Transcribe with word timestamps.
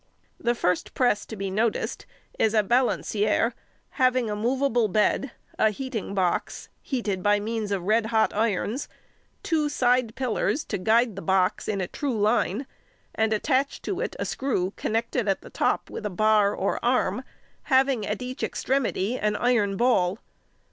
The 0.39 0.55
first 0.55 0.95
press 0.95 1.27
to 1.27 1.35
be 1.35 1.51
noticed 1.51 2.07
is 2.39 2.55
a 2.55 2.63
Balancier, 2.63 3.53
having 3.91 4.31
a 4.31 4.35
moveable 4.35 4.87
bed, 4.87 5.29
a 5.59 5.69
heating 5.69 6.15
box, 6.15 6.69
heated 6.81 7.21
by 7.21 7.39
means 7.39 7.71
of 7.71 7.83
red 7.83 8.07
hot 8.07 8.33
irons, 8.33 8.89
two 9.43 9.69
side 9.69 10.15
pillars 10.15 10.65
to 10.65 10.79
guide 10.79 11.15
the 11.15 11.21
box 11.21 11.67
in 11.67 11.81
a 11.81 11.87
true 11.87 12.19
line, 12.19 12.65
and 13.13 13.31
attached 13.31 13.83
to 13.83 13.99
it 13.99 14.15
a 14.17 14.25
screw 14.25 14.71
connected 14.75 15.27
at 15.27 15.41
the 15.41 15.51
top 15.51 15.87
with 15.91 16.03
a 16.03 16.09
bar 16.09 16.55
or 16.55 16.83
arm, 16.83 17.23
having 17.65 18.03
at 18.03 18.23
each 18.23 18.41
extremity 18.41 19.19
an 19.19 19.35
iron 19.35 19.77
ball. 19.77 20.17